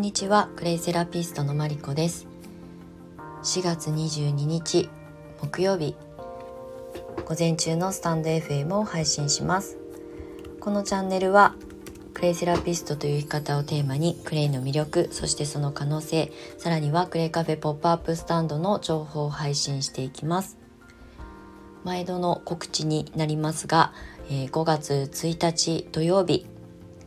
[0.00, 2.26] んにちはクレイセラピストのマリコです。
[3.42, 4.88] 4月22日
[5.42, 5.94] 木曜日。
[7.26, 9.76] 午前中のスタンド FM を配信します。
[10.58, 11.54] このチャンネルは
[12.14, 20.56] クレイセラピストという生き方をテーマにクレイの魅力そしてその可能性さらにはクレイカフェポップアップスタンドの情報を配信していきます。
[21.84, 23.92] 毎度の告知になりますが、
[24.30, 26.46] えー、5月1日土曜日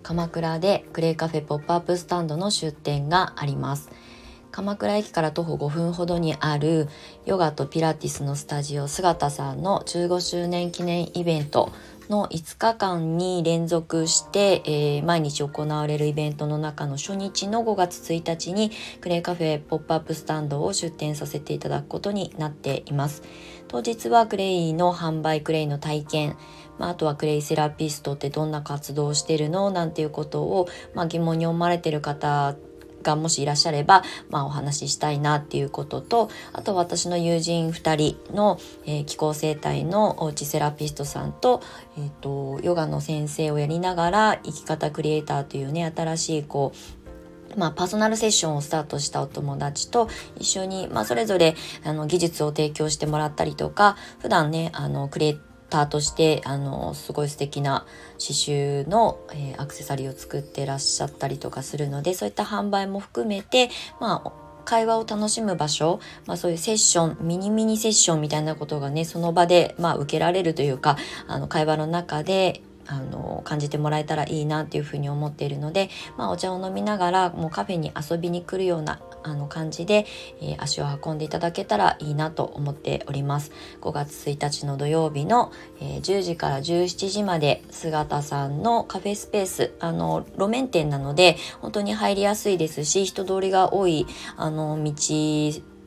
[0.03, 3.89] 鎌倉でクレイカフェポップアップスタンドの出店があります。
[4.51, 6.87] 鎌倉駅から徒歩5分ほどにある
[7.25, 11.71] ヨガとピラティスのスタジオ姿さんの15周年記念イベント
[12.07, 23.23] の5日間に連続して、えー、毎日行われるイベントの中の初日の5月1日にクレイカフェポップアップスタンドを出店させていただくことになっています。
[23.67, 26.37] 当日はクレイの販売クレイの体験
[26.79, 29.71] まあ、あとはクレイセラピストってどんな活動をしてるの？
[29.71, 32.55] なんていうことを、まあ、疑問に思われてる方
[33.03, 41.61] がもしいらっしゃれば、まあ、お話ししたいなっていうこととあと私の友人2人の、えー、気候生態のおうちセラピストさんと,、
[41.97, 47.03] えーと、ヨガの先生をやりながら生き方クリエイターというね新しいこう
[47.55, 57.85] まあ、パーソナルセッションをスタートしたお友達と一緒に、まあ、それぞれあの技術を提供してもらったりとか普段ねあのクリエイターターとしてあのすごい素敵な
[58.19, 58.33] 刺
[58.85, 64.31] 繍の、えー、アクセサリーを作ってらっしゃったりとかするのでそういった販売も含めてまあ
[64.65, 70.95] 会話を楽しむ場所、まあ、そういうセッションミニミニセッションみたいなことがねその場で、まあ、受けられるというか
[71.27, 80.05] あの会話の中であの感じてもらえたらいいなっていうふうに思っているので、まあ、お茶を飲みながらもうカフェに遊びに来るようなあの感じで、
[80.41, 83.51] えー、足を運んでいただけたらいいなと思っております。
[83.81, 94.05] 5月1日の土曜日の、えー、10時から17時まで姿さんのカフェスペースあの路面店なので本当に入りやすいですし人通りが多い
[94.35, 94.93] あの道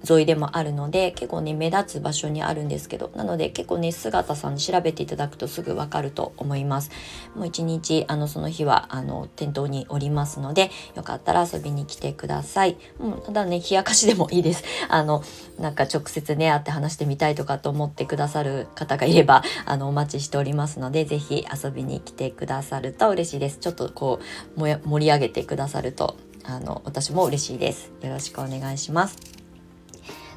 [0.09, 6.91] 沿いでもあるので結構ね目立つ場所にあるんですけどなので結構ね姿さん調べていただくとすぐわかると思います。
[7.35, 14.65] もう一日あのその日はあの店頭におりますのでよかったら遊びに来てください、うん、ただね冷やかしでもいいです。
[14.89, 15.23] あの
[15.59, 23.59] なんか直接ね会って話してみたいとかと思ってくださる方がいればあのお待ちしておりますので是非遊びに来てくださると嬉しいです。
[23.59, 24.21] ちょっとこ
[24.57, 27.91] う盛り上げてくださるとあの私も嬉しいです。
[28.03, 29.36] よろしくお願いします。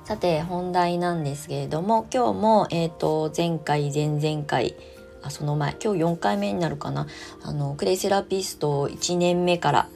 [0.09, 4.73] さて本題なんですけれども今日も、えーと、前回前々回
[5.21, 7.05] あその前今日4回目になるかな。
[7.43, 9.89] あのクレイセラピスト1年目から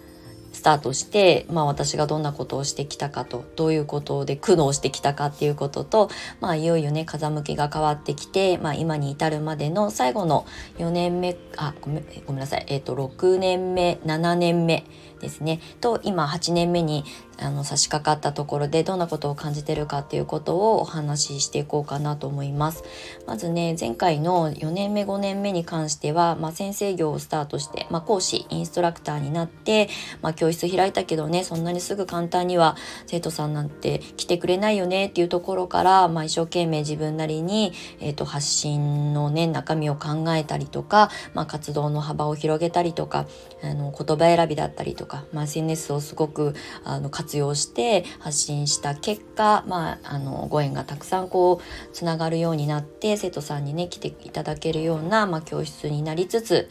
[0.63, 6.09] タートして、まあ、私がどんなことをしてきたかとどういうことで苦悩してきたかっていうことと、
[6.39, 10.47] まあ、いよいよね風向きが変わってきて、まあ、今に至るまでの最後の
[10.77, 14.85] 4年目あごめんごめんなさい、えー、と6年目7年目
[15.19, 17.05] ですねと今8年目に
[17.37, 22.83] あの差し掛かったところでどんなことを感じてるかっていうことをお話ししていこうかなと思います。
[23.25, 29.89] まずね前回の4年目5年目に関しては、まあ、先生業をスタートして、まあ、講師インストラクターになって、
[30.21, 32.75] まあ、教室開いたけどねそんなにすぐ簡単には
[33.07, 43.27] 生徒さんなんて来てくれないよねっていうところから、まあ、一生懸命自分なりに、えーと、発信のね中身を考えたりとか、まあ、活動の幅を広げたりとか
[43.63, 46.53] あの言葉選びだったりとか、まあ、SNS をすごく
[46.83, 56.69] あの活用して発信した結果、まあ、あのご縁がたくさんこうつながるようになって生徒さんにね来ていただけるような、まあ、教室になりつつ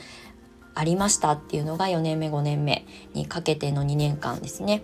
[0.75, 4.83] ありましたっていうのが4年目5年目にかけての2年間ですね。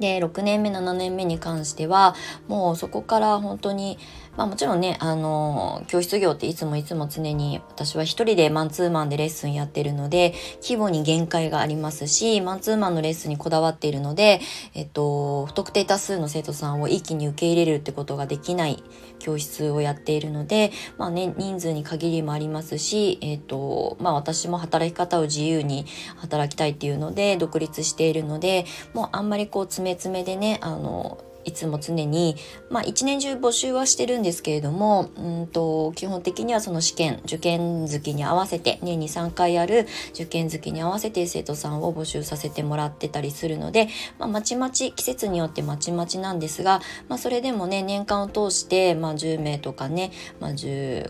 [0.00, 2.14] で6年目7年目に関しては
[2.48, 3.98] もうそこから本当に
[4.36, 14.40] まあもちろんね、あの、教室業っていつもいつも常に私は一人でマンツーマンでレッスンやってるので、規模に限界がありますし、マンツーマンのレッスンにこだわっているので、
[14.74, 18.82] えっと、不特定多数の生徒さんを一気に受け入れるってことができない
[19.18, 25.86] 教室をやっているので、まあね、人数に限りもありますし、えっと、まあ私も働き方を自由に
[26.16, 32.36] 働きたいっていうので、独立しているので、もうあんまりこう、詰め詰めでね、あの、いつも常に、
[32.70, 43.88] まあ、一年中募集はしてるんですけれどもうんと基本的にはその試験受験月に合わせて年に3回ある受験月に合わせて生徒さんを募集させてもらってたりするので、
[44.18, 50.10] まあ、まちまち季節によってまちまちなんですが、まあ、それでもね年間を通して、まあ、10名とかね、
[50.40, 51.06] まあ、15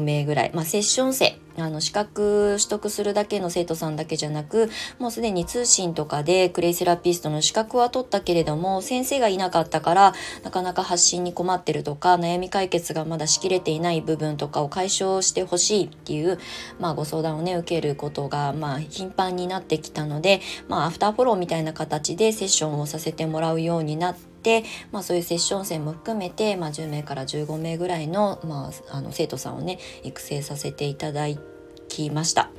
[0.00, 10.14] 名ぐらい、まあ、セッション生あの資格取得するだけの生徒さんだけじゃなくもうすでに通信とかでクレイセラピストの資格は取ったけれども先生がいなかったから
[10.44, 16.38] なかなか発信に困ってるとか悩み解決がまだしきれていない部分とかを解消してほしいっていう、
[16.78, 31.49] まあ、ご相談をね受けることがまあ頻繁になってきたので、まあ、アフターフォローみたいな形でセッションをさせてもらうようになって、まあ、そういうセッション生も含めて、まあ、10名から15名ぐらいの,、まあ、あの生徒さんをね育成させていただいて
[31.90, 32.50] きました。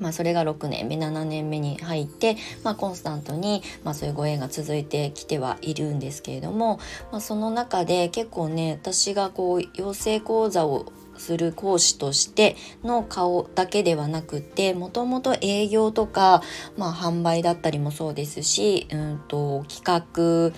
[0.00, 6.80] まあ、それが6年目7年目に入って、まあ、コンスタントに、まあ、そういうご縁が続いてきてはいるんですけれども、
[7.12, 16.42] まあ、その中で結構ね私がこう養成講座をする講師としての顔だけではなくてもともと営業とか、
[16.76, 20.52] まあ、販売だったりもそうですし、うんと、企画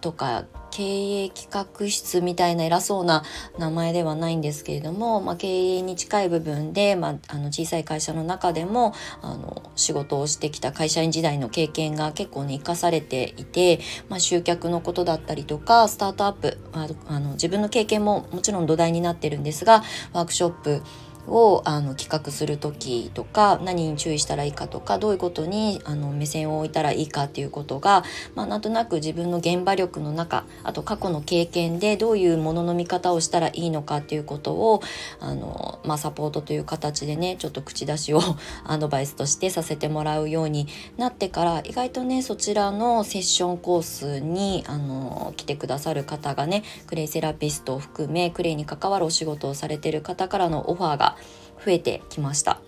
[0.00, 3.24] とか経営企画室みたいな偉そうな
[3.58, 16.86] 名前ではないんですけれども、まあ、経営に近い部分で、まあ、あの小さい会社の中でもあの仕事をしてきた会社員時代の経験が結構ね生かされていて、まあ、集客のことだったりとかスタートアップあ
[17.18, 20.82] の自分の経験ももちろん土台になってるんですがワークショップ
[21.28, 28.04] をあの企画する時とか何に注意したらいいかとかどういうことにあの目線を置いたらいいかっていうことが、
[28.34, 34.80] まあ、なんとなく自分の現場力の中あと過去の経験でどういうものの見方をしたらいいのかっていうことを
[35.20, 38.20] あの、まあ、サポートという形でねちょっと口出しを
[38.64, 40.66] アドバイスとしてさせてもらうように
[40.96, 51.16] なってから意外とねそちらのセッションコースにあの来てくださる方がねクレイセラピストを含めクレイに関わるお仕事をされてる方からのオファーが
[51.64, 52.60] 増えてきました。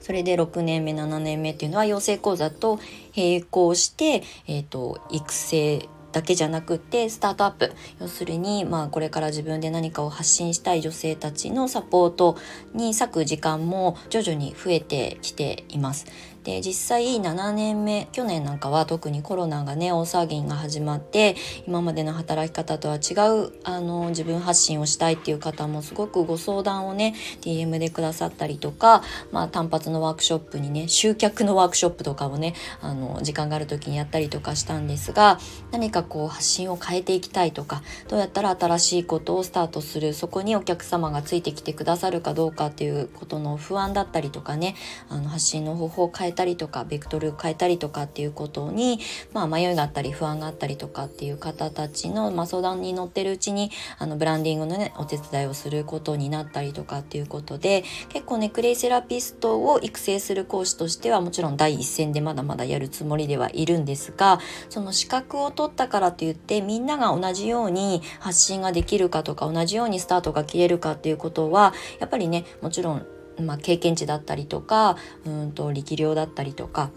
[0.00, 2.80] それで6年目7年目っていうのは養成講座と
[3.16, 12.36] 並行して、えーと、育成だけじゃなくてスタートアップ要するに、まあ、これから自分で何かを発信したい女性たちのサポート
[12.74, 16.06] に割く時間も徐々に増えてきています。
[16.44, 23.14] で実際7年目去年なんかは特にコロナがね大騒ぎが始まって今までの働き方とは違
[23.46, 29.02] うあの自分発信をしたいっていう方もすごくご相談をね DM でくださったりとか、
[29.32, 35.38] まあ、単発のワークショップにね集客のワークショップとかをねあの時間がある時にやったりとかしたんですが
[35.72, 44.74] 何かこう発信を変えていきたいとかどうやったら新しいことをスタートするそこにお客様がついてきてくださるかどうかっていうことの不安だったりとかね
[45.08, 49.00] あの発信の方法を変ええたりとかベクトル変えたりとかっていうことに、
[49.32, 73.06] まあ、迷いがあったり不安があったりとかっていう方たちの、まあ、相談に乗ってるうちにあのブランディングのねお手伝いをすることになったりとかっていうことで結構ねクレイセラピストを育成する講師としてはもちろん第一線でまだまだやるつもりではいるんですがその資格を取ったからといってみんなが同じように発信ができるかとか同じようにスタートが切れるかっていうことはやっぱりねもちろん
[73.40, 76.90] まあ、経験値だったりとかうんと力量だったりとか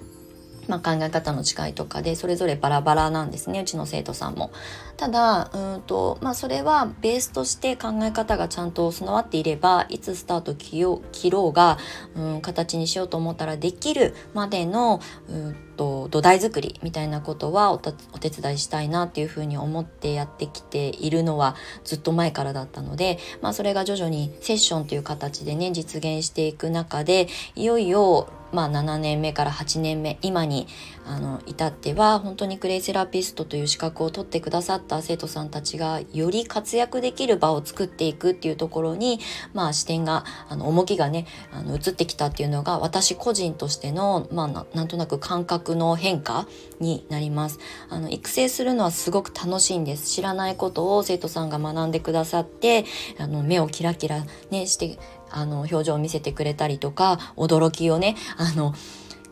[0.68, 4.51] まあ、考え方の違いとかでそれぞれバラバラなんですねうちの生徒さんも。
[4.98, 10.81] ただうんと、まあ、それはベースとして考え方がちゃんと備わっていればいつスタート切
[11.30, 11.77] ろうが、
[12.15, 30.67] うん、形にしようと思ったらできるまでのうんと土台作りみたいなことはお手伝いしたいなっていうふうに思ってやってきているのはずっと前からだったので、まあ、それが徐々にセッションという形でね実現していく中でいよいよまあ、7年目から8年目今に
[31.05, 39.19] あの至っては本当にクレイセラピストという資格を取ってくださった生徒さんたちがより活躍できる場を作っていくっていうところに、
[39.53, 46.48] まあ、視点があの重きがねあの移ってきたっていうのが私個人としての、まあ、なんとなく感覚の変化
[46.79, 47.60] になります。
[47.89, 50.10] あの育成するのはすごく楽しいんです。
[50.10, 52.86] 知らないことを生徒さんが学んでくださって
[53.17, 54.98] あの目をキラキラねして
[55.34, 58.74] あの表情を見せてくれたりとか驚きをねあの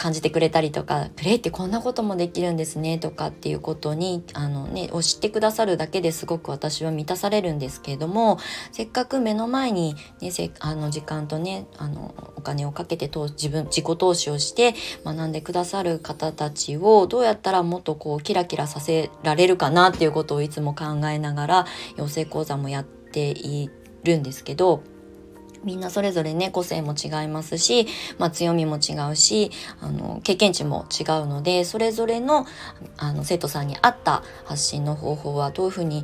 [0.02, 8.40] 感じてくれたりとかプレイってこんなこともできるんですねとかっていうことにあの、ね、を知ってくださるだけですごく私は満たされるんですけれども
[8.72, 14.74] せっかく目の前に、ね、せあの時間とねあのお金をかけて自分自己投資をして
[15.06, 21.66] 学んでくださる方たちをどうやったらもっとこうキラキラさせられるかなっていうことをいつも考えながら
[21.96, 23.70] 養成講座もやってい
[24.04, 24.82] るんですけど
[25.64, 27.88] みんなそれぞれね個性も違いますし、
[28.18, 32.46] まあ、強みも違うしあの経験値も違うのでそれぞれの
[32.98, 36.04] あの生徒さんに合った発信の方法はどういうふうに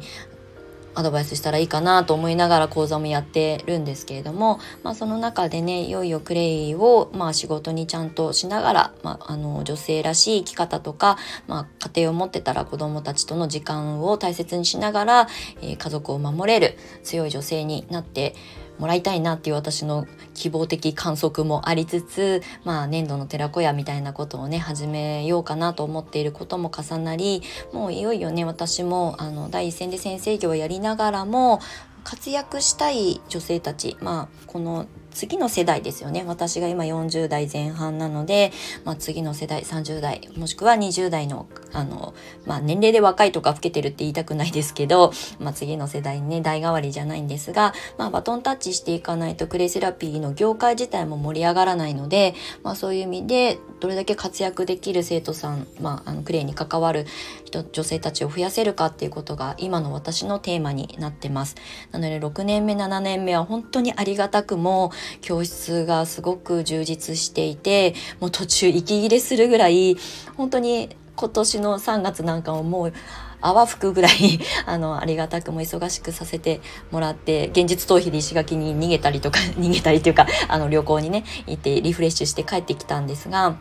[0.98, 15.28] アドバイスしたらいいかなと思いながら講座もやってるんですけれども、まあ、その中でねいよいよクレイを、まあ、仕事にちゃんとしながら、まあ、あの女性らしい生き方とか、まあ、家庭を持ってたら子どもたちとの時間を大切にしながら、
[15.62, 18.34] えー、家族を守れる強い女性になって
[18.78, 27.42] もらいたいなっていう私の希望的観測もありつつ、まあ、粘土の寺子屋みたいなことをね始めようかなと思っていることも重なり
[27.74, 31.60] もういよいよね私もあの第一線で先生業をやりながらも
[32.04, 34.86] 活躍したい女性たちまあこの
[35.18, 38.52] 次の世代ですよね私が今40代前半なので、
[38.86, 42.14] まあ、次の世代30代もしくは20代のあの、
[42.46, 57.08] まあ、年齢で若いとか老けてるって言いたくないですけど、まあ、次の世代にね代替わりじゃないんですが、まあ、バトンタッチしていかないとクレイセラピーの業界自体も盛り上がらないので、まあ、そういう意味でどれだけ活躍できる生徒さん、まあ、あのクレイに関わる
[57.44, 61.56] 人女性たちを増やせるかっていうことが今の私のテーマになってます。
[61.92, 69.98] なので6年目7年目は本当にありがたくも教室がすごく充実していてもう途中息切れするぐらい
[70.36, 72.94] 本当に今年の3月なんかをもう
[73.42, 76.62] 泡吹くぐらい あのありがたくも忙しくさせて
[76.92, 83.56] もらって現実逃避で石垣に逃げたりとか 逃げたりというかあの旅行にね行ってリフレッシュして帰ってきたんですが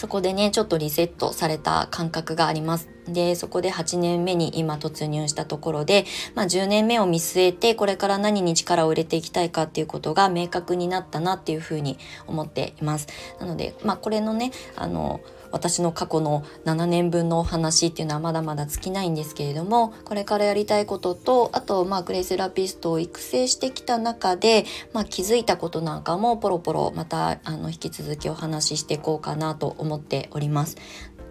[0.00, 2.88] そこでねちょっとリセットされた感覚があります。
[3.06, 13.08] でそこで8年目に今突入したところで、まあ、10年目を見据えてこれから何に力を入れていきたいかっていうことが明確になったなっていうふうに思っています。
[13.40, 15.20] なので、まあ、これのねあの
[15.52, 30.76] 私の過去の7年分のお話っていうのはまだまだ尽きないんですけれどもこれからやりたいこととあとまあグレイセラピストを育成してきた中で、まあ、気づいたことなんかもポロポロまたあの引き続きお話ししていこうかなと思っております。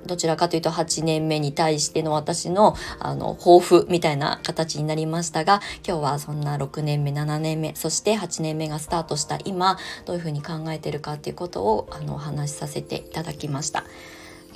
[0.10, 13.84] どちらかというと8年目に対しての私のあの抱負みたいな形になりましたが今日はそんな6年目7年目そして8年目がスタートした今どういうふうに考えてるかっていうことをあのお話しさせていただきました。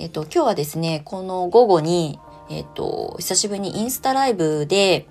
[0.00, 2.18] えっと、今日はですねこの午後に、
[2.50, 5.06] えっと、久しぶりにインスタライブで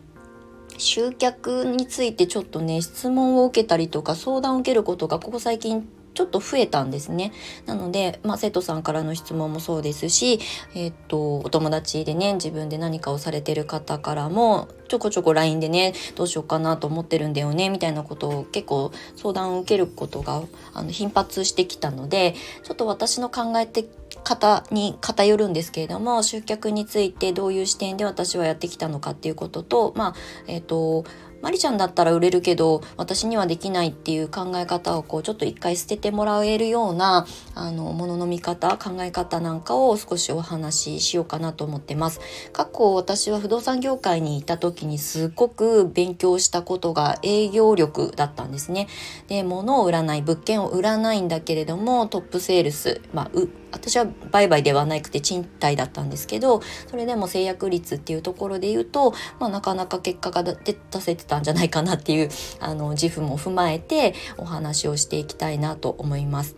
[0.78, 7.32] 集客についてちょっとね質問を受けたりとか相談を受けることがここ最近ちょっと増えたんですね。
[7.66, 10.40] なので、まあ、生徒さんからの質問もそうですし、
[10.76, 20.44] えっと、お友達でね、自分で何かをされてる方からも、ちょこちょこ LINE でね、どうしようかなと思ってるんだよね、みたいなことを結構相談を受けることが
[20.74, 23.86] あの頻発してきたので、ちょっと私の考えて
[24.24, 30.14] 方に偏るんですけれども、集客についてどういう視点で私はやってきたのかっていうことと、まあ、
[30.48, 31.06] えっと、
[31.44, 42.22] マリちゃんだったら売れるけど私にはできないっていう考え方をこうちょっと一回捨ててもらえるようなあのものの見方考え方なんかを少しお話ししようかなと思ってます。
[42.54, 48.88] 過去私は不動産業界にいた時にすっごく勉強したことが営業力だったんですね。
[49.28, 53.32] で物を売らない物件を売らないんだけれどもトップセールス、まあ、
[53.74, 60.56] 私は売買ではなくて賃貸だったんですけどそれでも制約率っていうところで言うと、まあ、なかなか結果が出
[61.00, 66.56] せてたたんじゃないかなっていうあの自負も踏まえてお話をしていきたいなと思います。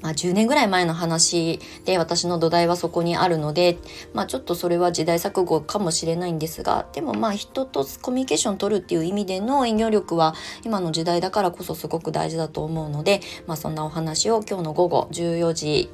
[0.00, 3.78] まあ、10年ぐらい前の話で私の土台はそこにあるので、
[4.14, 15.90] まあ、ちょっとそれは時代錯誤かもしれないんですがでもまあ人とコミュニケーション取るっていう意味での営業力は今の時代だからこそすごく大事だと思うので、まあ、そんなお話を今日の午後14時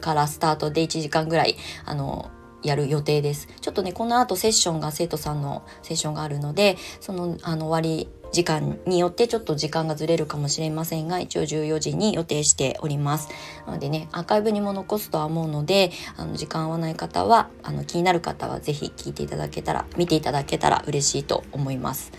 [0.00, 2.32] からスタートで1時間ぐらいあの
[2.66, 3.48] やる予定です。
[3.60, 13.28] ちょっとねこの後セッションが生徒さんのセッションがあるのでそのあの終わり時間によってちょっと時間がずれるかもしれませんが一応14時に予定しております
[13.66, 22.12] なのでねアーカイブにも残すとは思うのであの時間合わない方はあの気になる方は是非聞いていただけたら見ていただけたら嬉しいと思います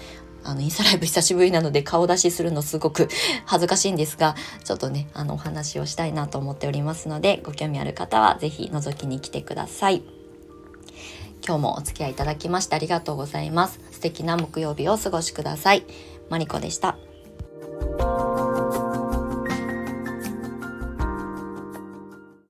[0.43, 3.09] あのインスタライブ久しぶりなので顔出しするのすごく
[3.45, 10.16] 恥ずかしいんですがちょっとねあのお話をしたいなと思っておりますのでご興味ある方は是非覗きに来てください。
[11.45, 13.79] 今日もお付き合いいただきましてありがとうございます。
[13.91, 15.85] 素敵な木曜日をお過ごしください。
[16.29, 16.97] マリコでした。